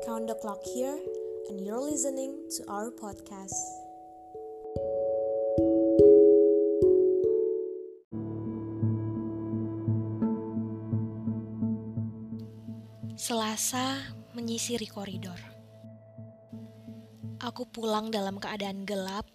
Count 0.00 0.28
the 0.28 0.36
clock 0.40 0.64
here, 0.64 0.96
and 1.52 1.60
you're 1.60 1.76
listening 1.76 2.32
to 2.56 2.64
our 2.72 2.88
podcast. 2.88 3.52
Selasa 13.20 14.00
menyisiri 14.32 14.88
koridor. 14.88 15.36
Aku 17.44 17.68
pulang 17.68 18.08
dalam 18.08 18.40
keadaan 18.40 18.88
gelap, 18.88 19.28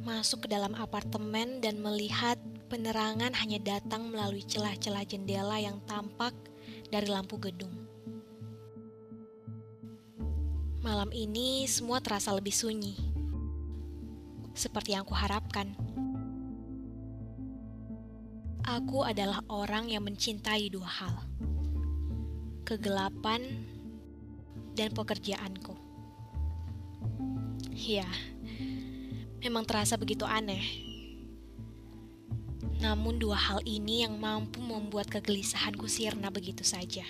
masuk 0.00 0.48
ke 0.48 0.48
dalam 0.48 0.72
apartemen 0.72 1.60
dan 1.60 1.84
melihat 1.84 2.40
penerangan 2.72 3.36
hanya 3.36 3.60
datang 3.60 4.08
melalui 4.08 4.40
celah-celah 4.40 5.04
jendela 5.04 5.60
yang 5.60 5.84
tampak 5.84 6.32
dari 6.88 7.10
lampu 7.12 7.36
gedung. 7.36 7.79
Malam 10.80 11.12
ini 11.12 11.68
semua 11.68 12.00
terasa 12.00 12.32
lebih 12.32 12.56
sunyi, 12.56 12.96
seperti 14.56 14.96
yang 14.96 15.04
kuharapkan. 15.04 15.76
Aku 18.64 19.04
adalah 19.04 19.44
orang 19.52 19.92
yang 19.92 20.08
mencintai 20.08 20.72
dua 20.72 20.88
hal: 20.88 21.20
kegelapan 22.64 23.60
dan 24.72 24.88
pekerjaanku. 24.96 25.76
Ya, 27.76 28.08
memang 29.44 29.68
terasa 29.68 30.00
begitu 30.00 30.24
aneh. 30.24 30.64
Namun 32.80 33.20
dua 33.20 33.36
hal 33.36 33.60
ini 33.68 34.08
yang 34.08 34.16
mampu 34.16 34.64
membuat 34.64 35.12
kegelisahanku 35.12 35.84
sirna 35.92 36.32
begitu 36.32 36.64
saja. 36.64 37.04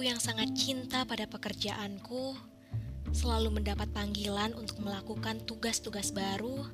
Aku 0.00 0.08
yang 0.08 0.16
sangat 0.16 0.56
cinta 0.56 1.04
pada 1.04 1.28
pekerjaanku 1.28 2.32
selalu 3.12 3.60
mendapat 3.60 3.84
panggilan 3.92 4.56
untuk 4.56 4.80
melakukan 4.80 5.44
tugas-tugas 5.44 6.08
baru, 6.16 6.64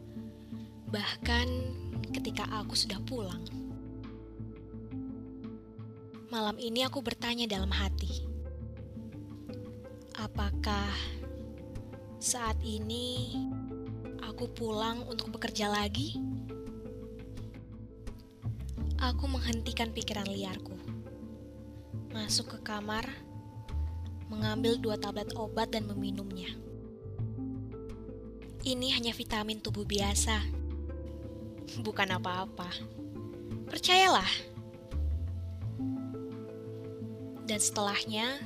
bahkan 0.94 1.50
ketika 2.14 2.47
aku 2.54 2.78
sudah 2.78 3.02
pulang. 3.02 3.42
Malam 6.30 6.54
ini 6.62 6.86
aku 6.86 7.02
bertanya 7.02 7.50
dalam 7.50 7.66
hati, 7.74 8.22
apakah 10.22 10.94
saat 12.22 12.62
ini 12.62 13.42
aku 14.22 14.47
pulang 14.54 15.02
untuk 15.10 15.34
bekerja 15.34 15.66
lagi? 15.66 16.14
Aku 19.02 19.27
menghentikan 19.27 19.91
pikiran 19.91 20.30
liarku, 20.30 20.78
masuk 22.17 22.56
ke 22.56 22.59
kamar, 22.64 23.05
mengambil 24.33 24.81
dua 24.81 24.97
tablet 24.97 25.36
obat 25.36 25.69
dan 25.69 25.84
meminumnya. 25.84 26.48
Ini 28.64 28.97
hanya 28.97 29.12
vitamin 29.12 29.61
tubuh 29.61 29.84
biasa, 29.84 30.41
bukan 31.84 32.17
apa-apa. 32.17 32.72
Percayalah. 33.69 34.33
Dan 37.44 37.61
setelahnya, 37.61 38.41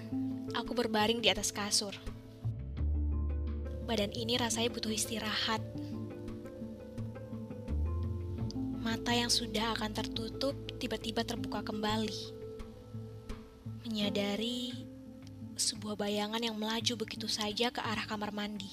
aku 0.59 0.75
berbaring 0.75 1.23
di 1.23 1.31
atas 1.31 1.55
kasur. 1.55 1.95
Badan 3.87 4.11
ini 4.19 4.35
rasanya 4.35 4.75
butuh 4.75 4.91
istirahat. 4.91 5.63
Mata 8.83 9.15
yang 9.15 9.31
sudah 9.31 9.79
akan 9.79 9.95
tertutup 9.95 10.59
tiba-tiba 10.83 11.23
terbuka 11.23 11.63
kembali. 11.63 12.40
Menyadari 13.91 14.71
sebuah 15.59 15.99
bayangan 15.99 16.39
yang 16.39 16.55
melaju 16.55 16.95
begitu 16.95 17.27
saja 17.27 17.75
ke 17.75 17.83
arah 17.83 18.07
kamar 18.07 18.31
mandi. 18.31 18.71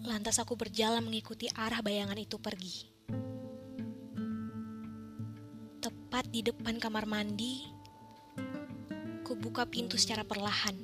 Lantas 0.00 0.40
aku 0.40 0.56
berjalan 0.56 1.04
mengikuti 1.04 1.52
arah 1.52 1.84
bayangan 1.84 2.16
itu 2.16 2.40
pergi. 2.40 2.88
Tepat 5.84 6.32
di 6.32 6.40
depan 6.48 6.80
kamar 6.80 7.04
mandi, 7.04 7.68
kubuka 9.20 9.68
pintu 9.68 10.00
secara 10.00 10.24
perlahan. 10.24 10.80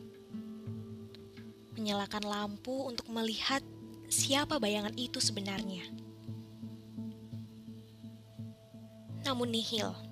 Menyalakan 1.73 2.29
lampu 2.29 2.85
untuk 2.85 3.09
melihat 3.09 3.65
siapa 4.13 4.61
bayangan 4.61 4.93
itu 5.01 5.25
sebenarnya. 5.25 5.89
Namun 9.25 9.49
nihil. 9.49 10.12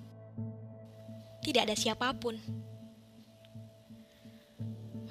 Tidak 1.41 1.61
ada 1.65 1.73
siapa 1.73 2.13
pun. 2.13 2.37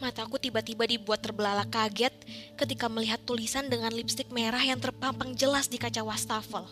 Mataku 0.00 0.40
tiba-tiba 0.40 0.88
dibuat 0.88 1.20
terbelalak 1.20 1.68
kaget 1.68 2.14
ketika 2.56 2.88
melihat 2.88 3.20
tulisan 3.20 3.68
dengan 3.68 3.92
lipstik 3.92 4.32
merah 4.32 4.62
yang 4.64 4.80
terpampang 4.80 5.36
jelas 5.36 5.68
di 5.68 5.76
kaca 5.76 6.00
wastafel. 6.00 6.64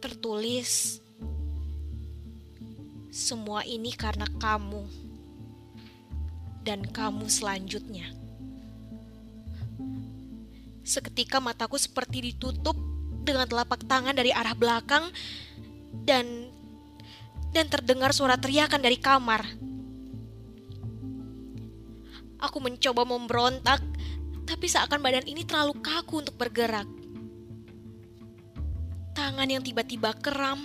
Tertulis, 0.00 1.04
semua 3.12 3.60
ini 3.68 3.92
karena 3.92 4.24
kamu 4.40 4.88
dan 6.64 6.80
kamu 6.86 7.28
selanjutnya. 7.28 8.08
Seketika 10.80 11.44
mataku 11.44 11.76
seperti 11.76 12.32
ditutup 12.32 12.76
dengan 13.20 13.44
telapak 13.44 13.84
tangan 13.84 14.16
dari 14.16 14.32
arah 14.32 14.56
belakang 14.56 15.12
dan 16.08 16.48
dan 17.52 17.66
terdengar 17.68 18.12
suara 18.12 18.36
teriakan 18.36 18.80
dari 18.80 18.98
kamar. 19.00 19.42
Aku 22.38 22.62
mencoba 22.62 23.02
memberontak, 23.02 23.82
tapi 24.46 24.70
seakan 24.70 25.02
badan 25.02 25.26
ini 25.26 25.42
terlalu 25.42 25.74
kaku 25.82 26.22
untuk 26.22 26.38
bergerak. 26.38 26.86
Tangan 29.18 29.50
yang 29.50 29.66
tiba-tiba 29.66 30.14
kram, 30.14 30.62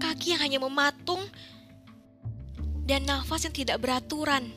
kaki 0.00 0.32
yang 0.32 0.40
hanya 0.40 0.58
mematung, 0.64 1.20
dan 2.88 3.04
nafas 3.04 3.44
yang 3.44 3.52
tidak 3.52 3.84
beraturan. 3.84 4.48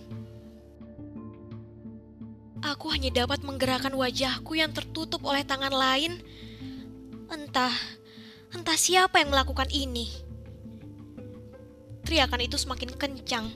Aku 2.63 2.87
hanya 2.93 3.11
dapat 3.11 3.43
menggerakkan 3.43 3.91
wajahku 3.91 4.55
yang 4.55 4.71
tertutup 4.71 5.25
oleh 5.27 5.43
tangan 5.43 5.73
lain. 5.73 6.21
Entah, 7.27 7.73
entah 8.55 8.77
siapa 8.79 9.19
yang 9.19 9.35
melakukan 9.35 9.67
ini. 9.73 10.30
Teriakan 12.11 12.43
itu 12.43 12.59
semakin 12.59 12.91
kencang. 12.99 13.47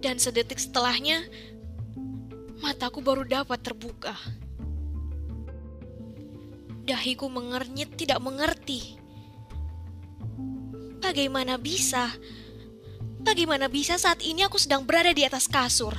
Dan 0.00 0.16
sedetik 0.16 0.56
setelahnya, 0.56 1.20
mataku 2.64 3.04
baru 3.04 3.28
dapat 3.28 3.60
terbuka. 3.60 4.16
Dahiku 6.88 7.28
mengernyit 7.28 8.00
tidak 8.00 8.24
mengerti. 8.24 8.96
Bagaimana 11.04 11.60
bisa? 11.60 12.08
Bagaimana 13.20 13.68
bisa 13.68 14.00
saat 14.00 14.24
ini 14.24 14.48
aku 14.48 14.56
sedang 14.56 14.80
berada 14.88 15.12
di 15.12 15.28
atas 15.28 15.44
kasur? 15.44 15.92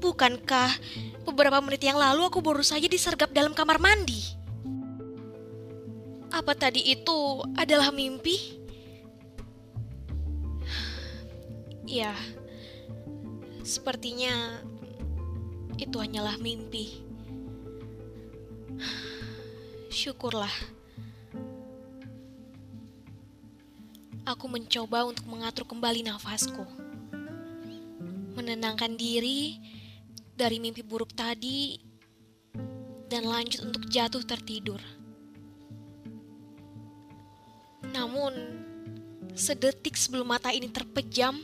Bukankah 0.00 0.72
beberapa 1.28 1.60
menit 1.60 1.84
yang 1.84 2.00
lalu 2.00 2.32
aku 2.32 2.40
baru 2.40 2.64
saja 2.64 2.88
disergap 2.88 3.28
dalam 3.36 3.52
kamar 3.52 3.76
mandi? 3.76 4.24
Apa 6.32 6.56
tadi 6.56 6.80
itu 6.96 7.44
adalah 7.60 7.92
mimpi? 7.92 8.57
Ya, 11.88 12.12
sepertinya 13.64 14.60
itu 15.80 15.96
hanyalah 15.96 16.36
mimpi. 16.36 17.00
Syukurlah. 19.88 20.52
Aku 24.28 24.52
mencoba 24.52 25.08
untuk 25.08 25.24
mengatur 25.32 25.64
kembali 25.64 26.04
nafasku. 26.04 26.60
Menenangkan 28.36 28.92
diri 28.92 29.56
dari 30.36 30.60
mimpi 30.60 30.84
buruk 30.84 31.16
tadi 31.16 31.80
dan 33.08 33.24
lanjut 33.24 33.64
untuk 33.64 33.88
jatuh 33.88 34.20
tertidur. 34.28 34.84
Namun, 37.96 38.36
sedetik 39.32 39.96
sebelum 39.96 40.28
mata 40.28 40.52
ini 40.52 40.68
terpejam, 40.68 41.40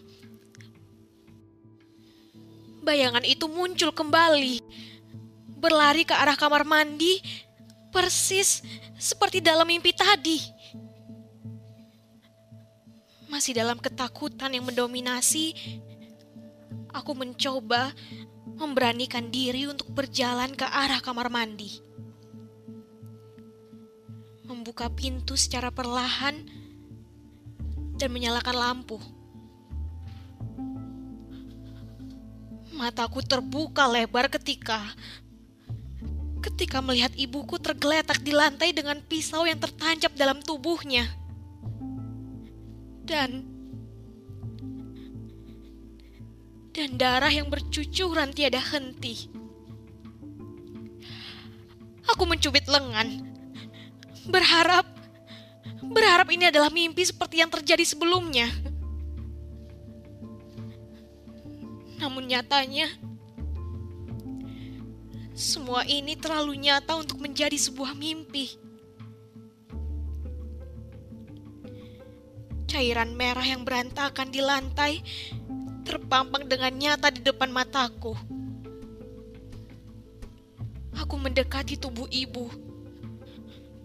bayangan 2.84 3.24
itu 3.24 3.48
muncul 3.48 3.90
kembali, 3.90 4.60
berlari 5.58 6.04
ke 6.04 6.12
arah 6.12 6.36
kamar 6.36 6.68
mandi, 6.68 7.18
persis 7.88 8.60
seperti 9.00 9.40
dalam 9.40 9.64
mimpi 9.64 9.96
tadi. 9.96 10.38
Masih 13.32 13.56
dalam 13.56 13.80
ketakutan 13.80 14.54
yang 14.54 14.68
mendominasi, 14.68 15.56
aku 16.92 17.16
mencoba 17.16 17.90
memberanikan 18.54 19.26
diri 19.32 19.66
untuk 19.66 19.90
berjalan 19.90 20.54
ke 20.54 20.62
arah 20.68 21.02
kamar 21.02 21.26
mandi. 21.32 21.82
membuka 24.44 24.88
pintu 24.88 25.36
secara 25.36 25.68
perlahan 25.68 26.40
dan 28.00 28.08
menyalakan 28.08 28.56
lampu. 28.56 28.96
Mataku 32.74 33.22
terbuka 33.22 33.86
lebar 33.86 34.26
ketika 34.26 34.82
ketika 36.42 36.82
melihat 36.84 37.14
ibuku 37.14 37.56
tergeletak 37.56 38.20
di 38.20 38.34
lantai 38.34 38.74
dengan 38.74 39.00
pisau 39.00 39.46
yang 39.46 39.56
tertancap 39.62 40.12
dalam 40.18 40.42
tubuhnya. 40.42 41.06
Dan 43.06 43.46
dan 46.74 46.98
darah 46.98 47.30
yang 47.30 47.46
bercucuran 47.46 48.34
tiada 48.34 48.58
henti. 48.58 49.30
Aku 52.10 52.26
mencubit 52.26 52.66
lengan, 52.66 53.22
berharap 54.26 54.84
berharap 55.80 56.26
ini 56.34 56.50
adalah 56.50 56.68
mimpi 56.68 57.06
seperti 57.06 57.38
yang 57.38 57.48
terjadi 57.48 57.86
sebelumnya. 57.86 58.50
Namun 62.04 62.28
nyatanya, 62.28 62.84
semua 65.32 65.88
ini 65.88 66.12
terlalu 66.20 66.68
nyata 66.68 67.00
untuk 67.00 67.16
menjadi 67.16 67.56
sebuah 67.56 67.96
mimpi. 67.96 68.60
Cairan 72.68 73.16
merah 73.16 73.48
yang 73.48 73.64
berantakan 73.64 74.28
di 74.28 74.44
lantai 74.44 75.00
terpampang 75.88 76.44
dengan 76.44 76.76
nyata 76.76 77.08
di 77.08 77.24
depan 77.24 77.48
mataku. 77.48 78.12
Aku 81.00 81.16
mendekati 81.16 81.80
tubuh 81.80 82.04
ibu, 82.12 82.52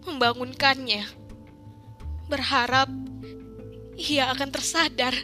membangunkannya, 0.04 1.08
berharap 2.28 2.92
ia 3.96 4.28
akan 4.28 4.48
tersadar. 4.52 5.16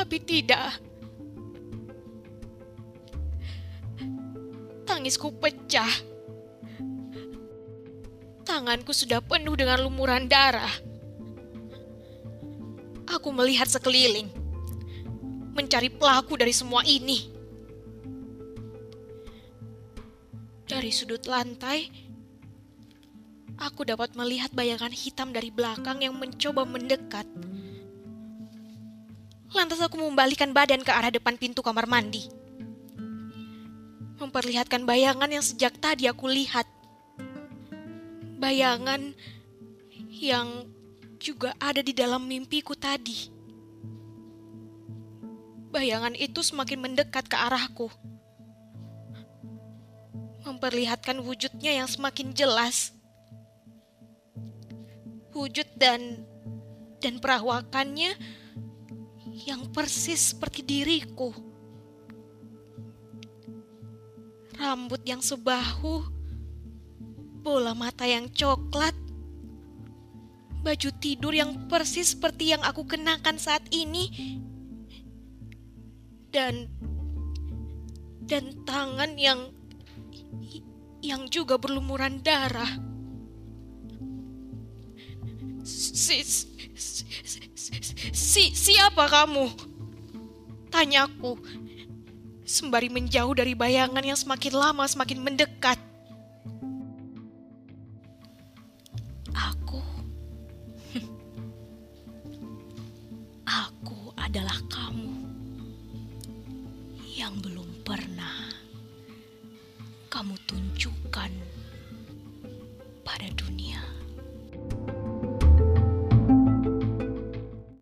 Tapi 0.00 0.16
tidak. 0.16 0.80
Tangisku 4.88 5.28
pecah. 5.36 5.92
Tanganku 8.48 8.96
sudah 8.96 9.20
penuh 9.20 9.52
dengan 9.60 9.84
lumuran 9.84 10.24
darah. 10.24 10.72
Aku 13.12 13.28
melihat 13.36 13.68
sekeliling, 13.68 14.32
mencari 15.52 15.92
pelaku 15.92 16.40
dari 16.40 16.56
semua 16.56 16.80
ini. 16.88 17.28
Dari 20.64 20.88
sudut 20.94 21.28
lantai, 21.28 21.92
aku 23.60 23.84
dapat 23.84 24.16
melihat 24.16 24.48
bayangan 24.56 24.94
hitam 24.94 25.34
dari 25.34 25.52
belakang 25.52 26.00
yang 26.00 26.16
mencoba 26.16 26.64
mendekat. 26.64 27.28
Lantas 29.50 29.82
aku 29.82 29.98
membalikan 29.98 30.54
badan 30.54 30.86
ke 30.86 30.94
arah 30.94 31.10
depan 31.10 31.34
pintu 31.34 31.58
kamar 31.58 31.90
mandi. 31.90 32.30
Memperlihatkan 34.22 34.86
bayangan 34.86 35.26
yang 35.26 35.42
sejak 35.42 35.74
tadi 35.82 36.06
aku 36.06 36.30
lihat. 36.30 36.68
Bayangan 38.38 39.10
yang 40.20 40.70
juga 41.18 41.50
ada 41.58 41.82
di 41.82 41.90
dalam 41.90 42.30
mimpiku 42.30 42.78
tadi. 42.78 43.26
Bayangan 45.74 46.14
itu 46.14 46.46
semakin 46.46 46.78
mendekat 46.78 47.26
ke 47.26 47.34
arahku. 47.34 47.90
Memperlihatkan 50.46 51.18
wujudnya 51.26 51.74
yang 51.74 51.88
semakin 51.90 52.30
jelas. 52.32 52.94
Wujud 55.34 55.66
dan 55.78 56.22
dan 57.00 57.16
perawakannya 57.16 58.12
yang 59.46 59.68
persis 59.72 60.34
seperti 60.34 60.60
diriku. 60.60 61.32
Rambut 64.60 65.00
yang 65.08 65.24
sebahu, 65.24 66.04
bola 67.40 67.72
mata 67.72 68.04
yang 68.04 68.28
coklat, 68.28 68.92
baju 70.60 70.90
tidur 71.00 71.32
yang 71.32 71.68
persis 71.72 72.12
seperti 72.12 72.52
yang 72.52 72.60
aku 72.60 72.84
kenakan 72.84 73.40
saat 73.40 73.64
ini, 73.72 74.12
dan 76.28 76.68
dan 78.28 78.52
tangan 78.68 79.16
yang 79.16 79.48
yang 81.00 81.24
juga 81.32 81.56
berlumuran 81.56 82.20
darah. 82.20 82.68
Si, 88.30 88.54
siapa 88.54 89.10
kamu? 89.10 89.50
Tanyaku, 90.70 91.34
sembari 92.46 92.86
menjauh 92.86 93.34
dari 93.34 93.58
bayangan 93.58 94.06
yang 94.06 94.14
semakin 94.14 94.54
lama 94.54 94.86
semakin 94.86 95.18
mendekat. 95.18 95.74
Aku, 99.34 99.82
aku 103.50 104.14
adalah 104.14 104.62
kamu 104.70 105.10
yang 107.18 107.34
belum 107.42 107.66